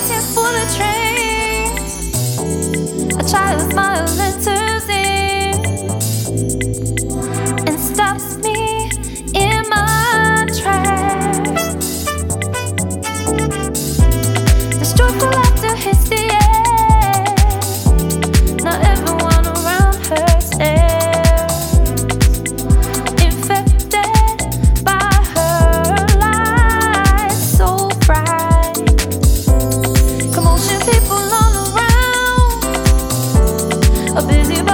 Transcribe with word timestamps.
waiting 0.00 0.26
for 0.34 0.50
the 0.52 0.66
train. 0.76 1.68
I 3.18 3.22
try 3.28 3.54
to 3.54 3.60
smile 3.70 4.08
and 4.08 4.42
to 4.44 4.56
and 7.66 7.78
stops 7.80 8.36
me. 8.38 8.49
busy 34.26 34.69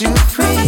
to 0.00 0.16
free. 0.30 0.59